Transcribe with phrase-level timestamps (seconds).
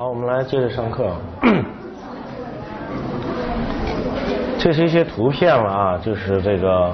[0.00, 1.14] 好，我们来接着上课。
[4.58, 6.90] 这是一些图片了啊，就是这个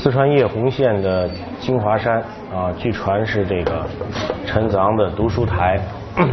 [0.00, 1.28] 四川叶洪县的
[1.60, 3.84] 金华山啊，据传是这个
[4.46, 5.78] 陈子昂的读书台。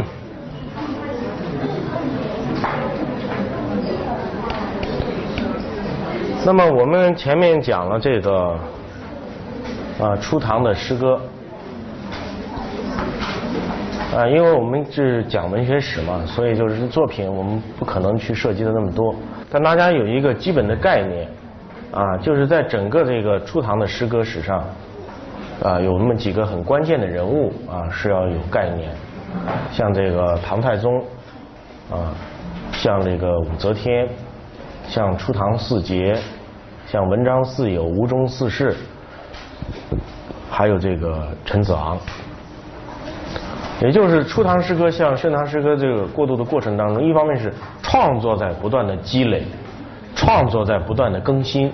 [6.46, 8.58] 那么我们前面讲了这个
[10.00, 11.20] 啊初唐的诗歌。
[14.14, 19.14] 啊，因为我们是讲文学史嘛，所以就是作品我们不可能去涉及的那么多。
[19.50, 21.26] 但大家有一个基本的概念，
[21.90, 24.62] 啊，就是在整个这个初唐的诗歌史上，
[25.62, 28.90] 啊，有那么几个很关键的人物啊是要有概念，
[29.70, 31.02] 像这个唐太宗，
[31.90, 32.12] 啊，
[32.70, 34.06] 像这个武则天，
[34.88, 36.14] 像初唐四杰，
[36.86, 38.76] 像文章四友、吴中四士，
[40.50, 41.96] 还有这个陈子昂。
[43.82, 49.42] 也就是初唐诗歌向盛唐诗歌这个过渡的过程当中，一方面是创作在不断的积累，
[50.14, 51.72] 创作在不断的更新，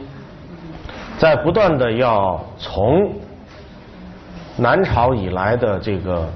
[1.18, 3.12] 在不断的要从
[4.56, 6.26] 南朝以来的这个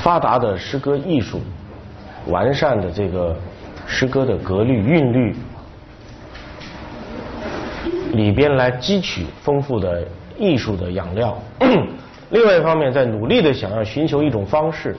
[0.00, 1.42] 发达的诗歌艺术、
[2.28, 3.36] 完善的这个
[3.86, 5.36] 诗歌的格律韵律
[8.12, 10.02] 里边来汲取丰富的
[10.38, 11.36] 艺术的养料。
[12.30, 14.96] 另外一方面，在努力的想要寻求一种方式，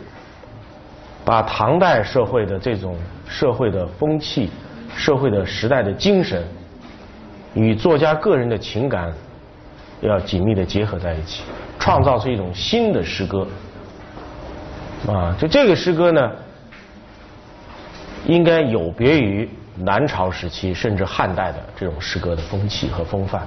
[1.25, 2.95] 把唐代社会的这种
[3.27, 4.49] 社会的风气、
[4.95, 6.41] 社会的时代的精神，
[7.53, 9.13] 与作家个人的情感
[9.99, 11.43] 要紧密的结合在一起，
[11.77, 13.45] 创造出一种新的诗歌。
[15.07, 16.31] 啊，就这个诗歌呢，
[18.25, 23.45] 应该有别于南朝时期甚至汉代的这种诗歌的风气和风范。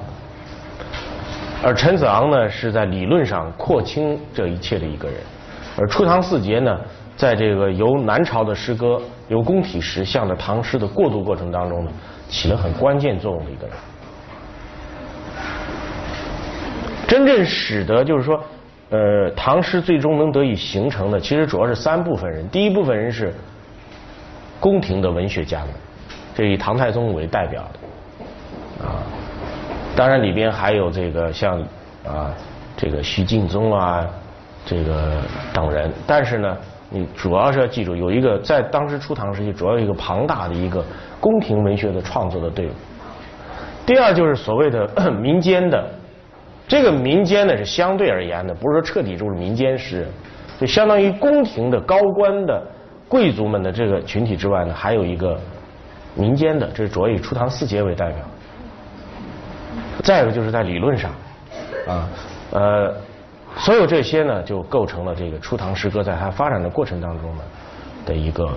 [1.62, 5.18] 而陈子昂呢，是在理论上廓清这一切的一个人；
[5.76, 6.80] 而初唐四杰呢，
[7.16, 11.92] 在这个由南朝的诗歌、由宫体诗向着唐诗的过渡过程当中呢，
[12.28, 13.76] 起了很关键作用的一个人。
[17.06, 18.42] 真正使得就是说，
[18.88, 22.48] 呃，唐诗最终能得以形成的，其实主要是三部分人。
[22.48, 23.34] 第一部分人是
[24.58, 25.68] 宫廷的文学家们，
[26.34, 27.80] 这以唐太宗为代表的，
[30.00, 31.60] 当然，里边还有这个像
[32.08, 32.32] 啊，
[32.74, 34.08] 这个徐敬宗啊，
[34.64, 35.20] 这个
[35.52, 35.92] 等人。
[36.06, 36.56] 但是呢，
[36.88, 40.82] 你主要是要记住，有一个在当时初唐时期，主要有一个庞大的一个
[41.20, 42.70] 宫廷文学的创作的队伍。
[43.84, 44.88] 第二就是所谓的
[45.20, 45.86] 民间的，
[46.66, 50.08] 这个民间呢是相对而言的，不是说彻底就是民间诗人，
[50.58, 52.66] 就相当于宫廷的高官的
[53.06, 55.38] 贵族们的这个群体之外呢，还有一个
[56.14, 58.16] 民间的，这是主要以初唐四杰为代表。
[60.02, 61.10] 再一个就是在理论上，
[61.86, 62.08] 啊，
[62.52, 62.94] 呃，
[63.56, 67.42] 所有这些呢，就构成了这个初唐诗歌在它发展的过程当中呢
[68.06, 68.48] 的一个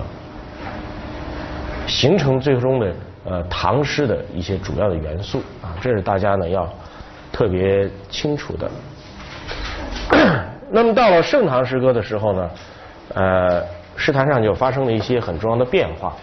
[1.86, 2.94] 形成最终的
[3.24, 6.66] 呃唐诗的一些主要的元素啊，这是大家呢要
[7.30, 8.70] 特别清楚的。
[10.72, 12.50] 那么到了盛唐诗歌的时候呢，
[13.14, 13.62] 呃，
[13.96, 16.14] 诗坛上就发生了一些很重要的变化。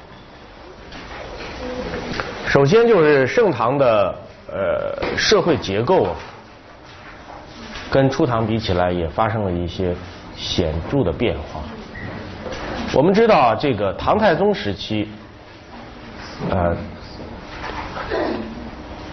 [2.47, 4.15] 首先就是盛唐的。
[4.53, 6.16] 呃，社会结构啊，
[7.89, 9.95] 跟初唐比起来也发生了一些
[10.35, 11.62] 显著的变化。
[12.94, 15.07] 我们知道啊，这个唐太宗时期，
[16.50, 16.75] 呃，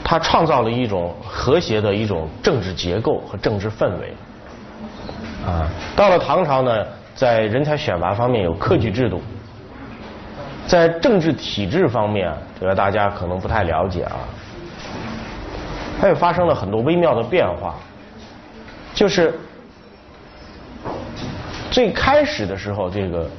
[0.03, 4.13] 他创造了一种和谐的一种政治结构和政治氛围。
[5.47, 6.85] 啊，到了唐朝呢，
[7.15, 9.23] 在人才选拔方面有科举制度，
[10.67, 14.19] 在政治体制方面，这个大家可能不太了解啊。
[16.01, 17.75] 它又发生了很多微妙的变化，
[18.95, 19.35] 就是
[21.71, 23.31] 最开始的时候，这个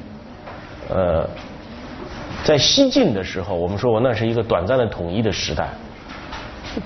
[0.90, 1.30] 呃，
[2.44, 5.70] 在西晋的时候，我们说过那是一个短暂的统一的时代。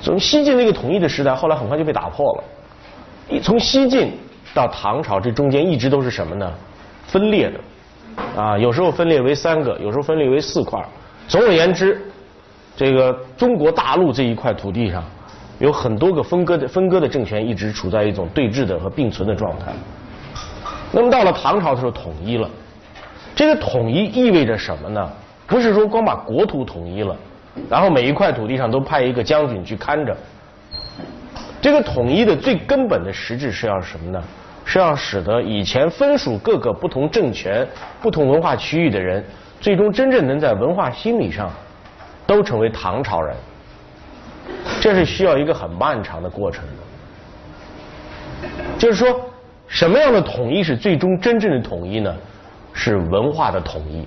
[0.02, 2.44] 从西晋那个统一的时代，后来很快就被打破了。
[3.30, 4.12] 一从西晋
[4.54, 6.54] 到唐朝，这中间一直都是什么呢？
[7.08, 10.80] 分裂的啊，有时候分裂为三个，有时候分裂为四块。
[11.28, 12.02] 总而言之，
[12.76, 15.04] 这个中国大陆这一块土地上。
[15.60, 19.74] 有很多个分割的分割的政权一直处在一种对峙的和并存的状态。
[20.92, 22.50] 那么到了唐朝的时候统一了，
[23.36, 25.12] 这个统一意味着什么呢？
[25.48, 27.16] 不是说光把国土统一了，
[27.70, 30.16] 然后每一块土地上都派一个将军去看着。
[31.62, 34.24] 这个统一的最根本的实质是要什么呢？
[34.66, 37.68] 是要使得以前分属各个不同政权、
[38.02, 39.24] 不同文化区域的人，
[39.60, 41.52] 最终真正能在文化心理上
[42.26, 43.36] 都成为唐朝人。
[44.84, 46.62] 这是需要一个很漫长的过程
[48.42, 48.48] 的，
[48.78, 49.18] 就是说，
[49.66, 52.14] 什么样的统一是最终真正的统一呢？
[52.74, 54.06] 是文化的统一。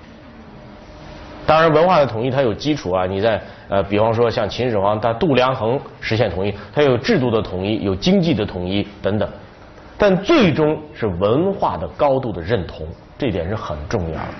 [1.47, 9.27] 当然，文化的统一它有基础啊，你在呃，比方说像秦始皇，他度量衡实现统一，它有制度的统一，有经济的统一等等。
[9.97, 12.85] 但最终是文化的高度的认同，
[13.17, 14.33] 这点是很重要的。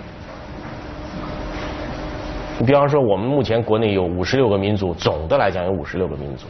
[2.60, 6.48] 你比方说，我们目前国内有五十六个民族，总的来讲有五十六个民族。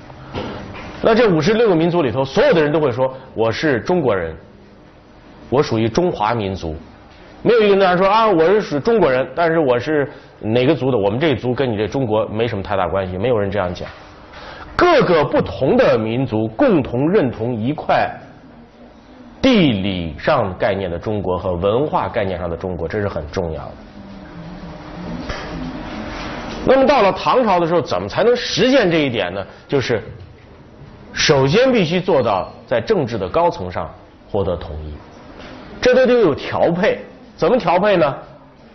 [1.02, 4.36] 那这五十六个民族里头，所有的人都会说我是中国人，
[5.50, 6.76] 我属于中华民族。
[7.44, 10.10] 没有一个人说啊，我是属中国人，但是我是
[10.40, 10.98] 哪个族的？
[10.98, 13.88] 我们这族跟你这中国没什么太大关系，没有人这样讲。
[14.76, 18.10] 各个不同的民族共同认同一块。
[19.40, 23.72] 地理上概念的中国和文化概念上的中国，这是很重要的。
[26.68, 29.46] 那么到了唐朝的时候，怎么才能实现这一点呢？
[29.68, 30.04] 就是
[31.14, 33.90] 首先必须做到在政治的高层上
[34.30, 34.94] 获得统一，
[35.82, 37.00] 这都得有调配。
[37.36, 38.16] 怎么调配呢？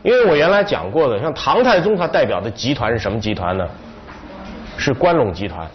[0.03, 3.69] 因为我原来讲过的，像唐太宗他代表的集团是什么集团呢？
[4.79, 5.69] 是关陇集团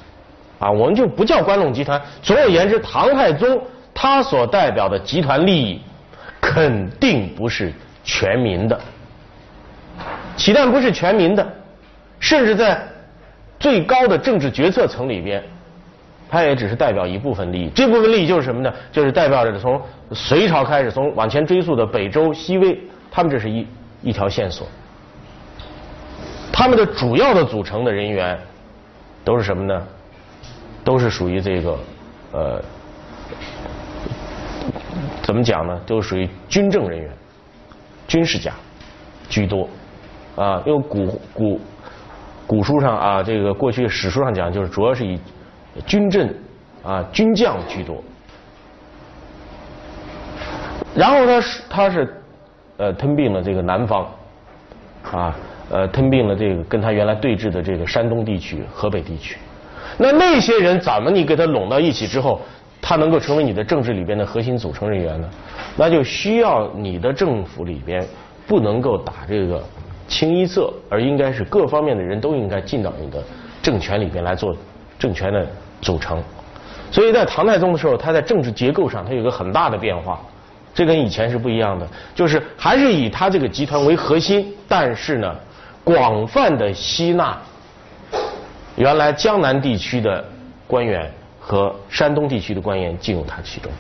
[0.60, 2.02] 啊，我们就不叫关陇集团。
[2.22, 3.62] 总而言之，唐太宗。
[4.00, 5.82] 他所代表的集团利益
[6.40, 7.74] 肯定不是
[8.04, 8.80] 全民的，
[10.36, 11.44] 岂但不是全民的，
[12.20, 12.82] 甚至在
[13.60, 15.44] 最高的政治决策层里边，
[16.30, 17.70] 他也只是代表一部分利益。
[17.74, 18.74] 这部分利益就是什么呢？
[18.92, 19.82] 就是代表着从
[20.12, 22.80] 隋朝开始，从往前追溯的北周、西魏，
[23.12, 23.68] 他们这是一
[24.02, 24.68] 一条线索。
[26.52, 28.38] 他们的主要的组成的人员
[29.24, 29.88] 都是什么呢？
[30.84, 31.78] 都是属于这个
[32.32, 32.62] 呃。
[35.22, 35.80] 怎么讲呢？
[35.86, 37.10] 都属于军政人员、
[38.08, 38.52] 军事家
[39.30, 39.70] 居多
[40.36, 40.64] 啊。
[40.66, 41.60] 因为古古
[42.48, 45.20] 古书上啊，这个过去史书上讲，就是主要是以
[45.86, 46.34] 军政
[46.82, 48.02] 啊军将居多。
[50.96, 52.22] 然后他是他是
[52.78, 54.08] 呃吞并了这个南方
[55.12, 55.36] 啊
[55.70, 59.38] 呃吞并了这个跟他原来对峙的这个山东地区、河北地区。
[59.98, 62.40] 那那些人怎么你给他拢到一起之后？
[62.80, 65.28] 他能够成为你的政治里边的核心组成人员呢，
[65.76, 68.06] 那就需要你的政府里边
[68.46, 69.62] 不能够打这个
[70.08, 73.24] 清一色，而应该是各方面的人都应该进到你的
[73.62, 74.56] 政权里边来做
[74.98, 75.46] 政权的
[75.82, 76.22] 组成。
[76.92, 80.22] 所以在唐太宗的时候，他在政治结构上他有个很大的变化，
[80.74, 85.36] 这跟以前是不一样的，就是还是以他这个集团为核心，但是呢，
[85.84, 87.38] 广泛的吸纳
[88.76, 90.24] 原来江南地区的
[90.66, 91.12] 官员。
[91.40, 93.72] 和山东地区的官员进入他其中，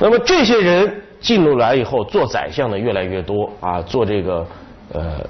[0.00, 4.46] 那么这些人进入来以后，做宰相的越来越多啊，做这个
[4.92, 5.20] 呃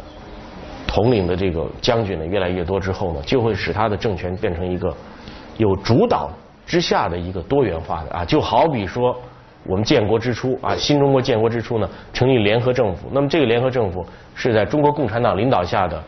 [0.87, 4.93] 统领的这个将军呢越来越多之后呢，就会使他的政权变成一个
[5.59, 6.31] 有主导
[6.67, 9.15] 之下的一个多元化的啊，就好比说
[9.65, 14.05] 我们建国之初啊，新中国建国之初呢，成立联合政府，那么这个联合政府
[14.35, 16.03] 是在中国共产党领导下的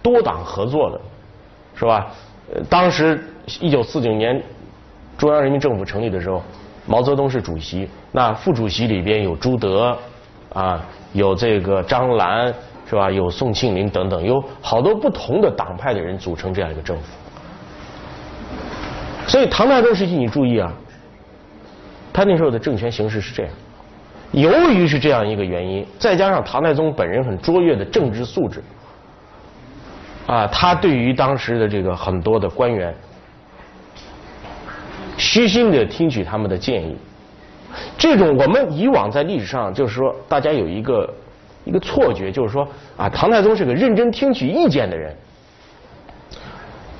[0.00, 1.00] 多党合作的，
[1.74, 2.06] 是吧？
[2.70, 3.22] 当时
[3.60, 4.40] 一九四九年
[5.18, 6.42] 中央人民政府成立的时候，
[6.86, 9.96] 毛泽东是主席，那副主席里边有朱德
[10.52, 12.52] 啊，有这个张澜
[12.88, 13.10] 是吧？
[13.10, 17.04] 有宋庆龄等等，有好多不同的党派的人组成这样一个政府。
[19.26, 20.70] 所以唐太宗时期，你注意啊，
[22.12, 23.52] 他那时候的政权形势是这样。
[24.32, 28.62] 由于是这样一个原因，再加上唐太宗本人很卓越的政治素质。
[30.26, 32.94] 啊，他对于当时的这个很多的官员，
[35.24, 36.96] 虚心的听取他们的建议。
[37.96, 41.14] 这种我们以往在历史上就是说，大家有一个
[41.64, 45.16] 一个错觉，就是说啊，唐太宗是个认真听取意见的人。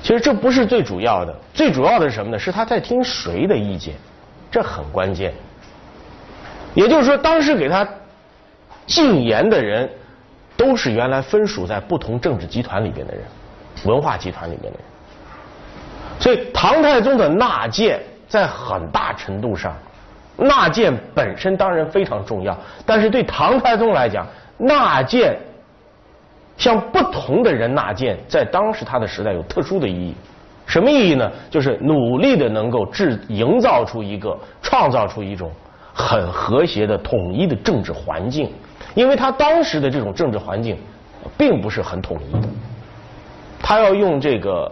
[0.01, 2.39] 其实这不是最主要的，最主要的是什么呢？
[2.39, 3.93] 是他在听谁的意见，
[4.49, 5.31] 这很关键。
[6.73, 7.87] 也就是说，当时给他
[8.87, 9.87] 进言的人。
[10.57, 13.23] 都是原来分属在不同政治集团里边的人，
[13.83, 14.79] 文化集团里面的人。
[16.17, 17.99] 所以唐太宗的纳谏
[18.35, 19.73] 在很大程度上，
[20.35, 24.27] 纳谏本身当然非常重要，但是对唐太宗来讲，
[24.57, 25.37] 纳谏
[26.57, 30.13] 向不同的人纳谏，在当时他的时代有特殊的意义。
[30.65, 31.31] 什么意义呢？
[31.49, 35.49] 就是努力的能够制营造出一个，创造出一种
[35.93, 38.51] 很和谐的统一的政治环境。
[38.95, 40.77] 因为他当时的这种政治环境
[41.37, 42.47] 并不是很统一的，
[43.61, 44.71] 他要用这个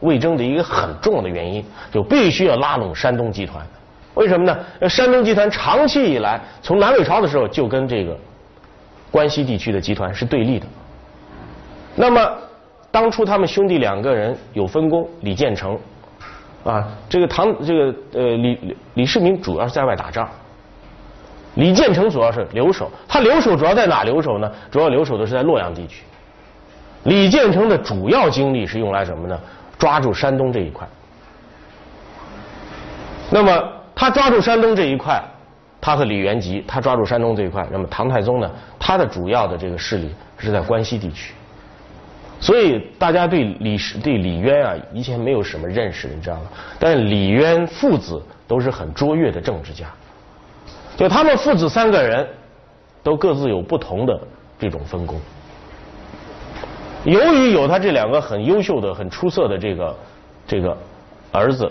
[0.00, 3.64] 魏征的一个很重要的原因，就必须要拉拢山东集团。
[4.14, 4.88] 为什么呢？
[4.88, 8.16] 山东集团长期以来，从南北朝的时候就跟这个
[9.10, 10.66] 关西地区的集团是对立的。
[11.94, 12.30] 那么
[12.90, 15.78] 当初他们兄弟两个人有分工，李建成
[16.64, 20.28] 啊，这个唐这个呃李李世民主要是在外打仗。
[21.54, 24.50] 李建成主要是留守，他留守主要在哪留守呢？
[24.70, 26.02] 主要留守的是在洛阳地区。
[27.04, 29.38] 李建成的主要精力是用来什么呢？
[29.80, 30.86] 抓住山东这一块。
[33.30, 35.20] 那么他抓住山东这一块，
[35.80, 37.66] 他和李元吉他抓住山东这一块。
[37.72, 41.32] 那么唐太宗呢，他的主要的这个势力是在关西地区。
[42.40, 46.42] 所以大家对李时对李渊啊以前没有什么认识，你知道吗？
[46.78, 49.86] 但李渊父子都是很卓越的政治家。
[50.96, 52.26] 就他们父子三个人，
[53.02, 54.20] 都各自有不同的
[54.58, 55.18] 这种分工。
[57.04, 59.96] 由于有他这两个很优秀的、很出色的这个
[60.46, 60.76] 这个
[61.32, 61.70] 儿子，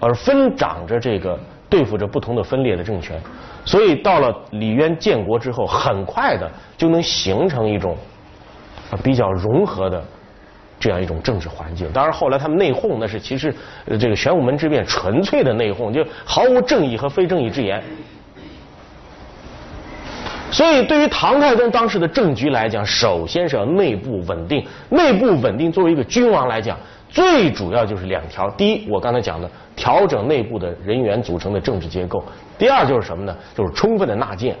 [0.00, 1.38] 而分掌着这个
[1.70, 3.20] 对付着不同的分裂的政权，
[3.64, 7.96] 所以到了李渊建国之后，很快的就能形成一种
[9.02, 10.02] 比较融合的
[10.80, 11.90] 这样一种政治环境。
[11.92, 13.54] 当然后来他们内讧，那是其实
[14.00, 17.80] 这个玄武门之变纯粹的内讧，就毫无正义和非正义之言。
[20.52, 24.62] 所以，对于唐太宗当时的政局来讲，首先是要内部稳定。
[24.90, 26.78] 内部稳定，作为一个君王来讲，
[27.08, 32.22] 最主要就是两条：第一，我刚才讲的调整内部的人员组成的政治结构；
[32.58, 33.34] 第二就是什么呢？
[33.54, 34.54] 就是充分的纳谏。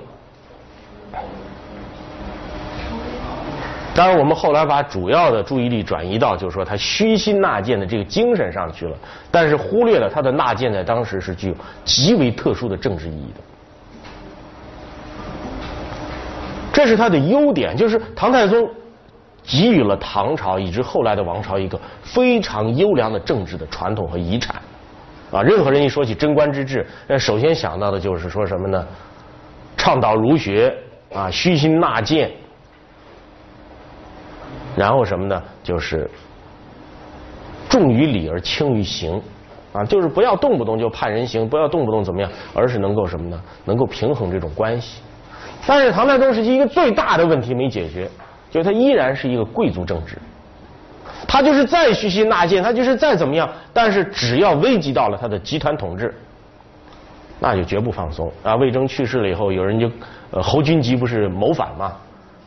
[3.94, 8.96] 当然，我们后来把主要的注意力转移到，就是说他虚心纳谏的这个精神上去了，
[9.30, 13.42] 但是忽略了他的纳谏在当时是具有极为特殊的政治意义的。
[16.82, 18.68] 这是他的优点，就是唐太宗
[19.44, 24.60] 给予了唐朝以至后来的王朝一个非常优良的政治的传统和遗产。
[25.30, 28.84] 啊，任何人一说起贞观之治，那首先想到的就是说什么呢？
[29.76, 30.76] 倡导儒学
[31.14, 32.28] 啊，虚心纳谏，
[34.74, 35.40] 然后什么呢？
[35.62, 36.10] 就是
[37.68, 39.22] 重于礼而轻于刑，
[39.72, 43.40] 啊，就是不要动不动就判人刑，不要动不动怎么样，而是能够什么呢？
[43.64, 45.00] 能够平衡这种关系。
[45.66, 48.10] 但是唐太宗时期一个最大的问题没解决，
[48.50, 50.18] 就是他依然是一个贵族政治。
[51.26, 56.12] 他就是再虚心纳谏，他就是再怎么样，但是只要危及到了他的集团统治，
[57.38, 58.30] 那就绝不放松。
[58.42, 59.88] 啊，魏征去世了以后，有人就
[60.42, 61.92] 侯君集不是谋反吗？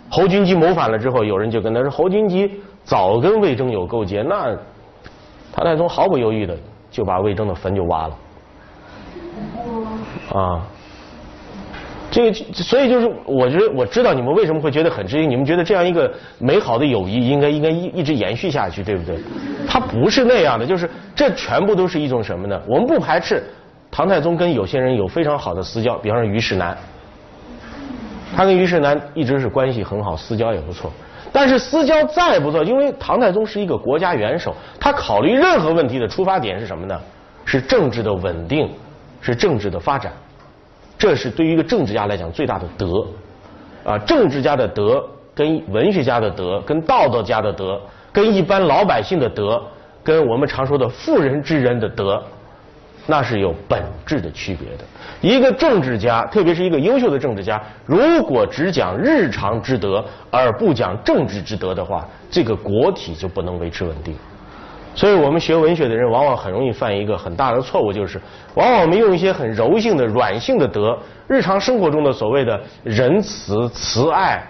[0.09, 4.53] 侯君集谋反了之后，有人就跟他说侯君集早跟魏征有勾结，那
[5.53, 6.55] 唐太宗毫不犹豫的
[6.91, 8.17] 就把魏征的坟就挖了。
[10.33, 10.61] 啊。
[12.15, 15.29] 这个，所以就是，我觉得我知道你们为什么会觉得很吃惊。
[15.29, 19.17] 你们觉得这样一个美好的友谊应该应该一一直延续下去，对不对？
[19.67, 22.57] 他不是那样的，就是这全部都是一种什么呢？
[22.65, 23.43] 我们不排斥
[23.91, 26.77] 唐太宗跟有些人有非常好的私交，比方说于世南，
[28.33, 30.89] 他跟于世南一直是关系很好，私交也不错。
[31.33, 36.97] 但是私交再不错，因为唐太宗是一个国家元首，他考虑任何问题的出发点是什么呢？
[37.43, 38.71] 是政治的稳定，
[39.19, 40.13] 是政治的发展。
[40.97, 43.05] 这是对于一个政治家来讲最大的德，
[43.83, 47.79] 啊，政治家的德跟文学家的德、跟道德家的德、
[48.13, 49.61] 跟一般老百姓的德、
[50.03, 52.23] 跟我们常说的妇人之仁的德，
[53.07, 54.85] 那是有本质的区别的。
[55.21, 64.15] 一个政治家，特别是一个优秀的政治家，如果只讲日常之德而不讲政治之德的话，这个国体就不能维持稳定。
[64.95, 68.19] 所以我们学文学的人往往很容易犯一个很大的错误，就是
[68.53, 70.97] 往往我们用一些很柔性的、软性的德，
[71.27, 74.41] 日常生活中的所谓的仁慈、慈爱、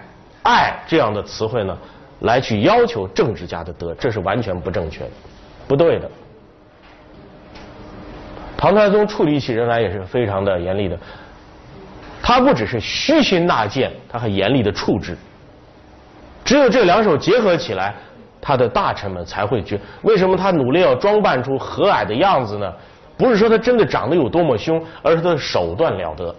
[0.44, 1.76] 爱这样的词汇呢，
[2.20, 5.10] 来去要求政治家的德，这是完全不正确的、
[5.66, 6.08] 不对的。
[8.56, 10.96] 唐太宗处理起人来也是非常的严厉的，
[12.22, 15.16] 他不只是虚心纳谏，他还严厉的处置。
[16.44, 17.92] 只有这两手结合起来。
[18.46, 22.72] 他的大臣们才会觉，为什么他努力要装扮出和蔼的样子呢？
[23.16, 26.32] 不是说他真的长得有多么凶，而是他的手段了得，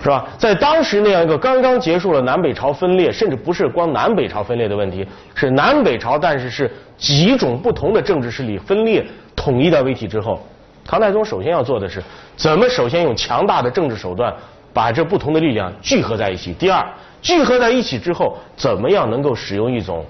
[0.00, 0.24] 是吧？
[0.38, 10.40] 在当时那样一个刚刚结束了南北朝分裂，甚至不是光南北朝分裂的问题，是南北朝，但是是几种不同的政治势力分裂统一的为体之后，
[10.84, 12.00] 唐太宗首先要做的是，
[12.36, 14.32] 怎么首先用强大的政治手段
[14.72, 16.52] 把这不同的力量聚合在一起？
[16.54, 16.86] 第二。
[17.20, 20.04] 聚合在一起之后，怎么样能够使用一种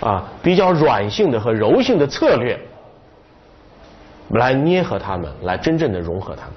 [0.00, 2.60] 啊比较软性的和柔性的策略
[4.32, 6.52] 来捏合他们，来真正的融合他们？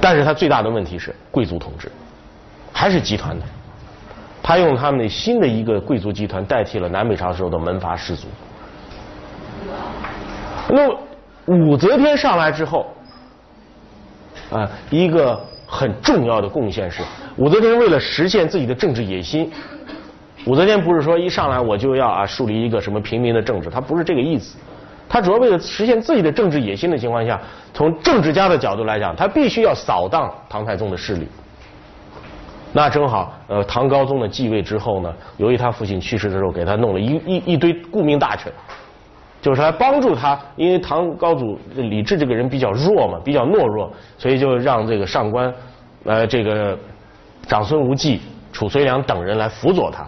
[0.00, 1.90] 但是他最大的问题是贵族统治，
[2.72, 3.44] 还是集团的。
[4.40, 8.28] 他用他们的新的一个贵族集团代替了南北朝时候的门阀士族。
[10.68, 10.88] 那
[11.46, 12.86] 武则天上来之后，
[14.50, 15.40] 啊一个。
[15.72, 17.00] 很重要的贡献是，
[17.36, 19.48] 武则天为了实现自己的政治野心，
[20.44, 24.58] 武则天不是说一上来我就要啊树立一个什么平民的政治，她不是这个意思，
[25.08, 27.40] 他主要为了实现自己的政治野心的情况下，
[27.72, 31.28] 从政治家的角度来讲，他必须要扫荡唐太宗的势力。
[32.72, 38.52] 那正好，呃，唐高宗的继位之后呢，由于他父亲去世的时候，给他弄了一一一堆顾命大臣，
[39.40, 40.38] 就是来帮助他。
[40.56, 45.52] 因为唐高祖李治这个人比较弱嘛，比较懦弱，所以就让这个上官，
[46.04, 46.78] 呃，这个
[47.46, 48.20] 长孙无忌、
[48.52, 50.06] 褚遂良等人来辅佐他。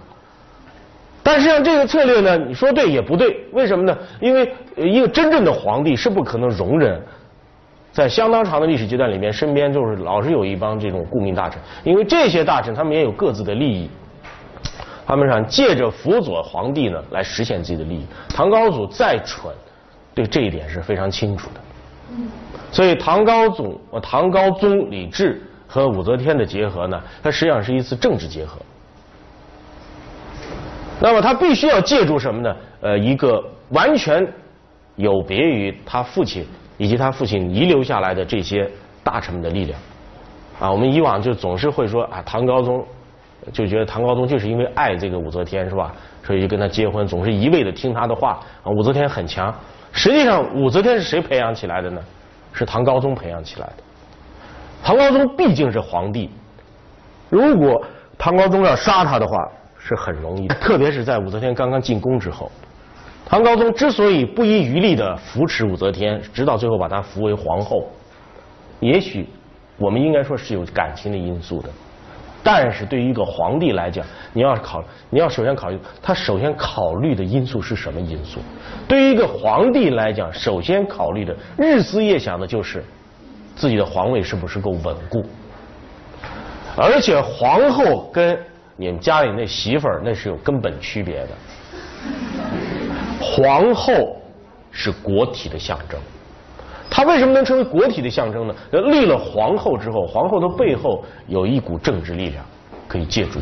[1.23, 3.45] 但实际上，这个策略呢，你说对也不对。
[3.53, 3.97] 为什么呢？
[4.21, 7.01] 因为一个真正的皇帝是不可能容忍。
[7.93, 13.91] 在相当长的历史阶段里面，身边就是老是有一帮这种顾命大臣，因为这些大臣他们也有各自的利益，
[15.13, 18.07] 他们想借着辅佐皇帝呢来实现自己的利益。
[18.31, 19.55] 唐高祖再蠢，
[20.15, 21.61] 对这一点是非常清楚的。
[22.71, 28.57] 所以唐高祖、唐高宗李治和武则天的结合呢，它实际上是一次政治结合。
[30.99, 32.57] 那么他必须要借助什么呢？
[32.81, 34.27] 呃，一个完全
[34.97, 36.47] 有别于他父亲。
[36.79, 38.69] 以及他父亲遗留下来的这些
[39.05, 39.79] 大臣们的力量，
[40.59, 42.85] 啊，我们以往就总是会说啊，唐高宗
[43.53, 48.71] 就觉得唐高宗就是因为爱这个武则天是吧，所以就跟他结婚，总是一味的听他的话啊。
[48.71, 49.53] 武则天很强，
[49.91, 52.01] 实际上武则天是谁培养起来的呢？
[52.53, 53.83] 是唐高宗培养起来的。
[54.85, 56.31] 唐高宗毕竟是皇帝，
[57.31, 57.83] 如果
[58.19, 59.37] 唐高宗要杀他的话，
[59.79, 62.51] 是很容易，特别是在武则天刚刚进宫之后。
[63.25, 67.89] 唐高宗之所以不遗余力的扶持武则天，直到最后把她扶为皇后，
[68.81, 69.27] 也许
[69.79, 71.69] 我们应该说是有感情的因素的。
[72.43, 78.41] 但是对于一个皇帝来讲，你要考，你要首先考虑他首先考虑的因素是什么因素？
[78.89, 82.85] 对于一个皇帝来讲，首先考虑的日思夜想的就是
[83.55, 85.25] 自己的皇位是不是够稳固。
[86.77, 88.39] 而且皇后跟
[88.77, 91.29] 你们家里那媳妇儿那是有根本区别的。
[93.21, 94.17] 皇后
[94.71, 96.01] 是国体的象征，
[96.95, 98.55] 他为什么能成为国体的象征呢？
[98.71, 102.45] 立了皇后之后，皇后的背后有一股政治力量
[102.87, 103.41] 可以借助。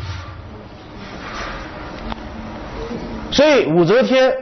[3.32, 4.32] 所以武则天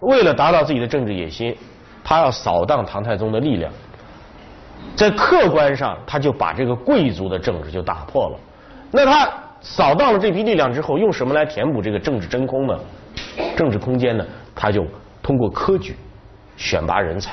[0.00, 1.56] 为了达到自己的政治野心，
[2.02, 3.72] 她要扫荡唐太宗的力量，
[4.96, 8.36] 在客观上，她就把这个贵族的政治就打破了。
[8.90, 9.30] 那她
[9.60, 12.76] 扫荡了这批力量之后，用什么来填补这个政治真空呢？
[13.56, 14.26] 政治空间呢？
[14.52, 14.84] 他就
[15.22, 15.94] 通过科举
[16.56, 17.32] 选拔人才，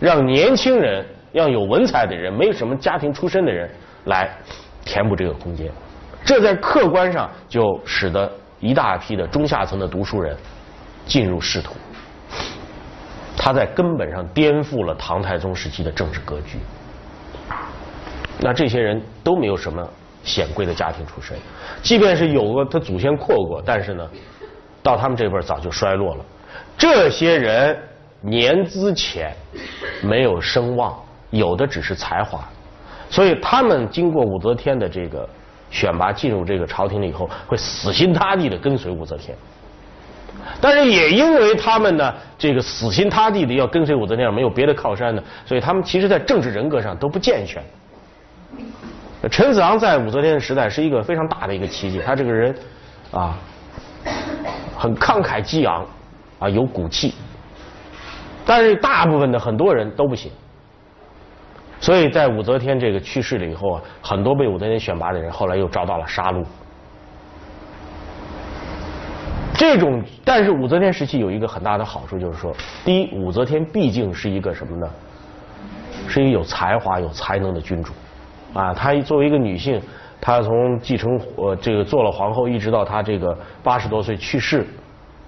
[0.00, 3.68] 让年轻人、让有文采的人、没有什么家庭出身的人
[4.04, 4.30] 来
[4.84, 5.70] 填补这个空间。
[6.24, 8.30] 这在客观上就使得
[8.60, 10.36] 一大批的中下层的读书人
[11.06, 11.74] 进入仕途。
[13.36, 16.58] 他在根本上颠覆了唐太宗时期的政治格局。
[18.40, 19.88] 那这些人都没有什么
[20.22, 21.36] 显贵的家庭出身，
[21.82, 24.08] 即便是有个他祖先阔过，但是呢，
[24.82, 26.24] 到他们这辈早就衰落了。
[26.76, 27.76] 这些人
[28.20, 29.32] 年资浅，
[30.02, 30.92] 没有声望，
[31.30, 32.40] 有的只是才华，
[33.08, 35.28] 所以他们经过武则天的这个
[35.70, 39.36] 选拔进入这个朝廷了以后，会死心塌地的跟随武则天。
[40.60, 47.62] 但是也因为他们呢，这个死心塌地的要跟随武则天，没有别的靠山呢，所以他们其实在政治人格上都不健全。
[49.30, 52.54] 陈子昂在武则天时代是一个非常大的一个奇迹，他这个人
[53.12, 53.38] 啊，
[54.76, 55.86] 很慷慨激昂。
[56.40, 57.14] 啊，有骨气，
[58.48, 60.32] 但是大部分的很多人都不行，
[61.80, 66.42] 所以在武则天这个去世了以后啊，很多被武则天选拔的人后来又遭到了杀戮。
[69.52, 72.50] 这种，但是武则天时期有一个很大的好处，就是说，
[72.86, 74.88] 第一，武则天毕竟是一个什么呢？
[76.08, 77.92] 是一个有才华、有才能的君主
[78.54, 78.72] 啊。
[78.72, 79.78] 她作为一个女性，
[80.22, 84.66] 她从继承呃这个做了皇后，一直到她这个八十多岁去世。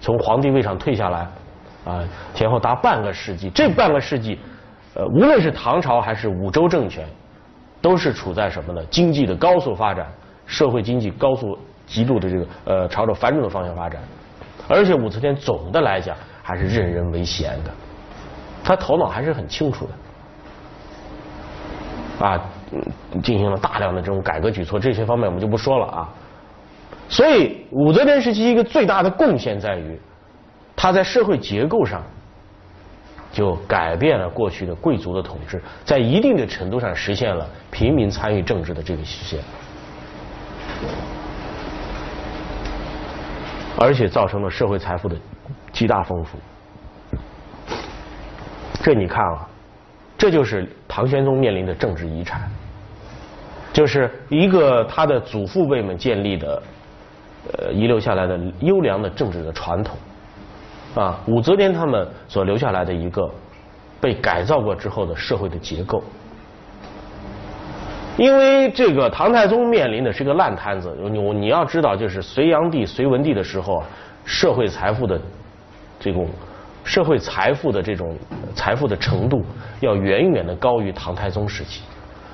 [0.00, 1.28] 从皇帝位上退下来，
[1.84, 3.50] 啊，前后达半个世纪。
[3.50, 4.38] 这半个世纪，
[4.94, 7.06] 呃，无论是唐朝还是武周政权，
[7.80, 8.84] 都是处在什么呢？
[8.90, 10.06] 经济的高速发展，
[10.46, 14.00] 社会经济高速极度的这个呃朝着繁荣的方向发展。
[14.68, 17.70] 而且武则天总的来讲还是任人唯贤的，
[18.62, 19.88] 他头脑还是很清楚
[22.18, 22.40] 的，啊，
[23.22, 26.08] 进行了大量的这种改革举措，这些方面我们就不说了啊。
[27.08, 30.00] 所以，武则天时期一个最大的贡献在于，
[30.82, 32.02] 他在社会结构上
[33.30, 39.44] 就改变了过去的贵族的统治，在一定的程度上实现了平民参与政治的这个实现，
[43.78, 45.14] 而且造成了社会财富的
[45.70, 46.38] 极大丰富。
[48.82, 49.46] 这你看啊，
[50.16, 52.50] 这就是唐玄宗面临的政治遗产，
[53.70, 56.62] 就是一个他的祖父辈们建立的。
[57.58, 59.96] 呃，遗留下来的优良的政治的传统，
[60.94, 63.30] 啊，武则天他们所留下来的一个
[64.00, 66.02] 被改造过之后的社会的结构。
[68.16, 73.82] 因为这个唐太宗面临的是个烂摊子，你你要知道，就是隋炀帝、隋文帝的时候，
[74.24, 75.18] 社会财富的
[75.98, 76.28] 这种
[76.84, 78.18] 社会财富的这种
[78.54, 79.42] 财富的程度，
[79.80, 81.82] 要远远的高于唐太宗时期。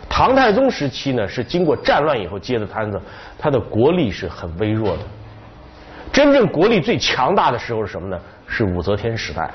[0.09, 3.01] 唐太宗时期呢，是经过战乱以后接的摊子，
[3.39, 5.03] 他的国力是很微弱的。
[6.13, 8.19] 真正国力最强大的时候是什么呢？
[8.49, 9.51] 是武则天时代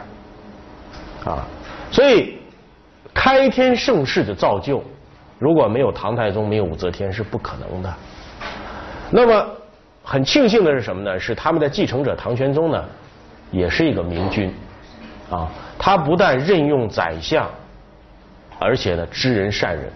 [1.23, 1.47] 啊，
[1.89, 2.37] 所以
[3.13, 4.83] 开天盛世的造就。
[5.39, 7.93] 如果没有唐太宗，没有武则天是不可能的。
[9.09, 9.45] 那么
[10.03, 11.19] 很庆幸的是什么呢？
[11.19, 12.83] 是他们的继承者唐玄宗呢，
[13.49, 14.53] 也是一个明君
[15.29, 15.49] 啊。
[15.79, 17.49] 他不但任用宰相，
[18.59, 19.91] 而且呢知人善任。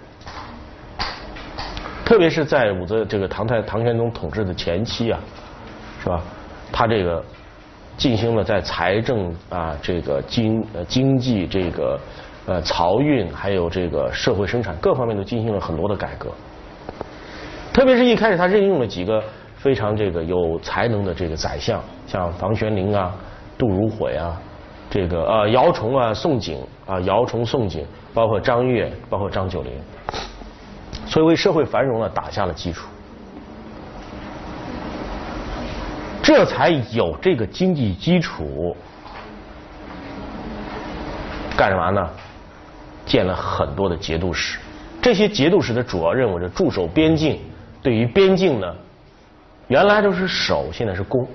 [2.03, 5.19] 特别是在武则这个唐太唐玄宗统治的前期啊，
[6.01, 6.21] 是吧？
[6.71, 7.23] 他这个
[7.97, 11.99] 进行了在财政啊这个经呃经济这个。
[12.47, 16.29] 呃，漕运还有这个社会生产各方面都进行了很多的改革，
[17.73, 19.19] 特别是一开始他任用了几个
[19.55, 23.15] 非常这个有才能的这个宰相，像房玄龄啊、
[23.57, 24.39] 杜如晦啊、
[24.91, 29.73] 这个呃姚崇啊、宋璟啊、姚崇、宋璟，包括张悦，包括张九龄，
[31.07, 32.87] 所以为社会繁荣呢打下了基础，
[36.37, 38.75] 这才有这个经济基础，
[41.55, 42.09] 干什么呢？
[43.05, 44.59] 建了很多的节度使，
[45.01, 47.39] 这些节度使的主要任务是驻守边境。
[47.81, 48.67] 对于边境呢，
[49.69, 51.25] 原来都是守，现在是攻。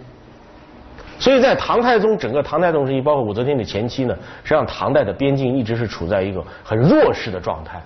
[1.18, 7.80] 所以在唐太宗整个唐太宗时期，包括武则天的前期呢，实际上唐代的边境一直是处在一个很弱势的状态。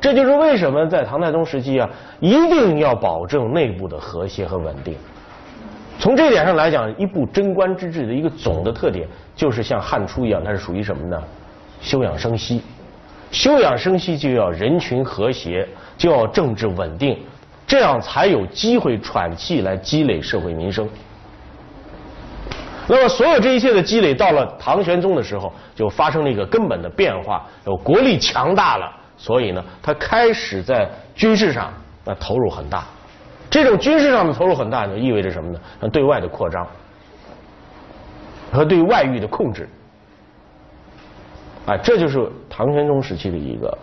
[0.00, 4.96] 这就是为什么在唐太宗时期啊，一定要保证内部的和谐和稳定。
[5.98, 11.22] 从这点上来讲，一部贞观之治的一个总的特点，就是像汉初一样，它是属于什么呢？
[11.80, 12.62] 休养生息。
[13.30, 15.66] 休养生息就要人群和谐，
[15.98, 17.18] 就要政治稳定，
[17.66, 20.88] 这样才有机会喘气来积累社会民生。
[22.86, 31.72] 那么，所有这一切的积累到了唐玄宗的时候，就发生了一个根本的变化，有国力强大了，所以呢，他开始在军事上
[32.04, 32.86] 那投入很大。
[33.48, 35.88] 这种军事上的投入很大，就意味着什么呢？
[35.90, 36.66] 对外的扩张
[38.52, 39.68] 和对外域的控制。
[41.66, 43.76] 啊，这就是唐玄宗时期的一个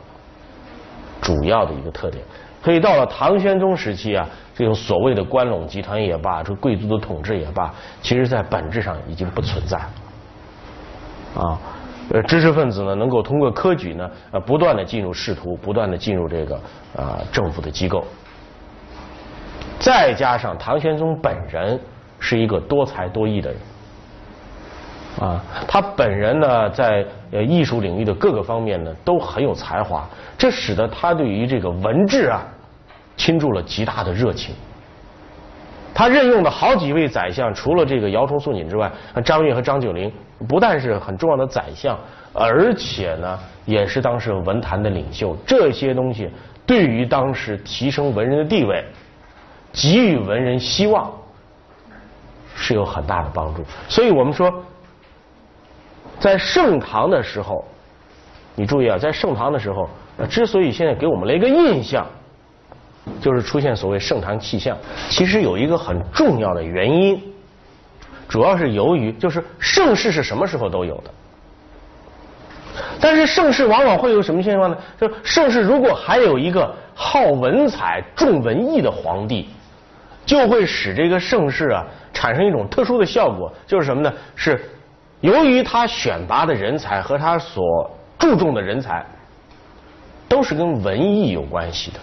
[1.21, 2.23] 主要的一个特点。
[2.63, 9.77] 所以到了唐玄宗时期啊，这种所谓的关陇集团也罢，这贵族的统治也罢，其实在本质上已经不存在。
[11.35, 11.59] 啊，
[12.09, 16.55] 呃，知识分子呢，能够通过科举呢，呃，不断的进入仕途，不断的进入这个
[16.95, 18.05] 啊政府的机构。
[19.83, 21.77] 再加上唐玄宗本人
[22.17, 23.59] 是一个多才多艺的人。
[25.19, 32.41] 啊，他本人呢，在艺术领域的各个方面呢，都很有才华，这使得他对于这个文治啊，
[33.17, 34.55] 倾注了极大的热情。
[35.93, 38.91] 他任用的好几位宰相，除了这个姚崇、宋璟之外，
[39.23, 40.11] 张悦和张九龄，
[40.47, 41.95] 不但是很重要的宰相，
[42.33, 45.37] 而且呢，也是当时文坛的领袖。
[45.45, 46.31] 这些东西
[46.65, 48.83] 对于当时提升文人的地位，
[49.73, 51.11] 给予文人希望，
[52.55, 53.61] 是有很大的帮助。
[53.89, 54.63] 所以我们说。
[56.19, 57.65] 在盛唐的时候，
[58.55, 59.89] 你注意啊，在盛唐的时候，
[60.29, 62.05] 之所以现在给我们了一个印象，
[63.19, 64.77] 就是出现所谓盛唐气象，
[65.09, 67.21] 其实有一个很重要的原因，
[68.29, 71.11] 主要是由于就是盛世是什么时候都有的，
[73.01, 74.77] 但是盛世往往会有什么现象呢？
[74.97, 79.49] 就是盛世如果还有一个好文采、重文艺的皇帝，
[80.25, 84.13] 就会使这个盛世啊产生一种特殊的效果，就是什么呢？
[84.35, 84.69] 是。
[85.21, 89.05] 由于他选拔的人才和他所注重的人才，
[90.27, 91.99] 都是跟文艺有关系的，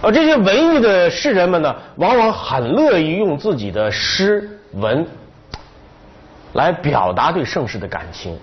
[0.00, 5.06] 而这些文艺的士人们呢，往往很乐意用自己的诗文
[6.54, 8.38] 来表达对盛世的感情，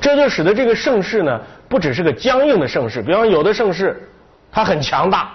[0.00, 3.02] 这就使得这个盛世呢，不只是个僵硬的盛世。
[3.02, 4.08] 比方有的盛世，
[4.52, 5.34] 它很强大，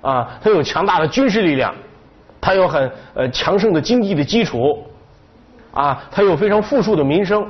[0.00, 1.74] 啊，它有强大的军事力量，
[2.40, 4.84] 它有很呃强盛的经济的基础。
[5.70, 7.46] 啊，它有非常富庶的民生，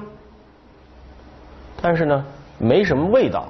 [1.81, 2.25] 但是呢，
[2.59, 3.49] 没什么味道。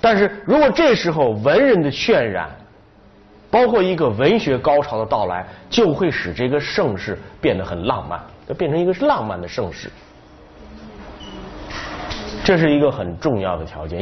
[0.00, 2.48] 但是如果这时候文人的渲染，
[3.50, 9.90] 包括一个文学高潮的到来，就会使这个盛世变得很浪漫，就变成一个浪漫的盛世。
[12.44, 13.98] 这是一个很重要的条件。